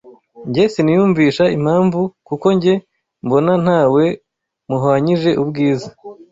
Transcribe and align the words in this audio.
njye 0.47 0.63
siniyumvisha 0.73 1.45
impamvu 1.57 2.01
kuko 2.27 2.47
njye 2.55 2.73
mbona 3.25 3.53
ntawe 3.63 4.05
muhwanyije 4.69 5.31
ubwiza 5.41 5.89